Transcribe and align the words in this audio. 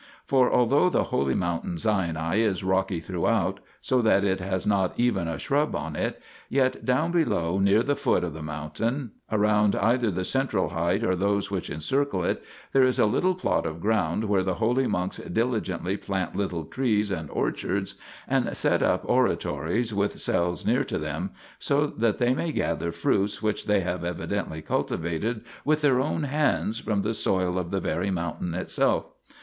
For 0.25 0.51
although 0.51 0.89
the 0.89 1.03
holy 1.13 1.35
mountain 1.35 1.77
Sinai 1.77 2.37
is 2.37 2.63
rocky 2.63 2.99
throughout, 2.99 3.59
so 3.81 4.01
that 4.01 4.23
it 4.23 4.39
has 4.39 4.65
not 4.65 4.95
even 4.97 5.27
a 5.27 5.37
shrub 5.37 5.75
on 5.75 5.95
it, 5.95 6.19
yet 6.49 6.83
down 6.83 7.11
below, 7.11 7.59
near 7.59 7.83
the 7.83 7.95
foot 7.95 8.23
of 8.23 8.33
the 8.33 8.41
mountains, 8.41 9.11
around 9.31 9.75
either 9.75 10.09
the 10.09 10.25
central 10.25 10.69
height 10.69 11.03
or 11.03 11.15
those 11.15 11.51
which 11.51 11.69
encircle 11.69 12.23
it, 12.23 12.41
there 12.73 12.81
is 12.81 12.97
a 12.97 13.05
little 13.05 13.35
plot 13.35 13.67
of 13.67 13.79
ground 13.79 14.23
where 14.23 14.41
the 14.41 14.55
holy 14.55 14.87
monks 14.87 15.17
diligently 15.17 15.97
plant 15.97 16.35
little 16.35 16.65
trees 16.65 17.11
and 17.11 17.29
orchards, 17.29 17.93
and 18.27 18.57
set 18.57 18.81
up 18.81 19.03
oratories 19.05 19.93
with 19.93 20.19
cells 20.19 20.65
near 20.65 20.83
to 20.83 20.97
them, 20.97 21.29
so 21.59 21.85
that 21.85 22.17
they 22.17 22.33
may 22.33 22.51
gather 22.51 22.91
fruits 22.91 23.43
which 23.43 23.67
they 23.67 23.81
have 23.81 24.01
evi 24.01 24.27
dently 24.27 24.65
cultivated 24.65 25.43
with 25.63 25.81
their 25.81 26.01
own 26.01 26.23
hands 26.23 26.79
from 26.79 27.03
the 27.03 27.13
soil 27.13 27.59
of 27.59 27.69
the 27.69 27.79
very 27.79 28.09
mountain 28.09 28.55
itself. 28.55 29.05